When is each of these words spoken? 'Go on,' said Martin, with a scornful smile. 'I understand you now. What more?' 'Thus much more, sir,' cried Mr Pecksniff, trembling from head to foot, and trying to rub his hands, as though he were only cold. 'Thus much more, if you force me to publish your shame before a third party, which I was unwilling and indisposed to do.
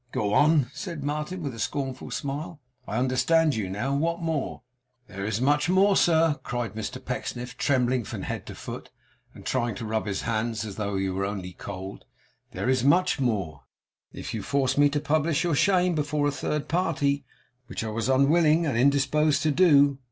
'Go 0.11 0.33
on,' 0.33 0.65
said 0.73 1.03
Martin, 1.03 1.43
with 1.43 1.53
a 1.53 1.59
scornful 1.59 2.09
smile. 2.09 2.59
'I 2.87 2.97
understand 2.97 3.53
you 3.53 3.69
now. 3.69 3.93
What 3.95 4.19
more?' 4.19 4.63
'Thus 5.07 5.39
much 5.39 5.69
more, 5.69 5.95
sir,' 5.95 6.39
cried 6.41 6.73
Mr 6.73 6.97
Pecksniff, 7.05 7.55
trembling 7.55 8.03
from 8.05 8.23
head 8.23 8.47
to 8.47 8.55
foot, 8.55 8.89
and 9.35 9.45
trying 9.45 9.75
to 9.75 9.85
rub 9.85 10.07
his 10.07 10.23
hands, 10.23 10.65
as 10.65 10.77
though 10.77 10.97
he 10.97 11.07
were 11.11 11.23
only 11.23 11.53
cold. 11.53 12.05
'Thus 12.51 12.81
much 12.81 13.19
more, 13.19 13.65
if 14.11 14.33
you 14.33 14.41
force 14.41 14.75
me 14.75 14.89
to 14.89 14.99
publish 14.99 15.43
your 15.43 15.53
shame 15.53 15.93
before 15.93 16.25
a 16.25 16.31
third 16.31 16.67
party, 16.67 17.23
which 17.67 17.83
I 17.83 17.89
was 17.89 18.09
unwilling 18.09 18.65
and 18.65 18.75
indisposed 18.75 19.43
to 19.43 19.51
do. 19.51 19.99